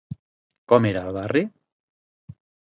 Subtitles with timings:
[0.73, 1.45] Com era el barri?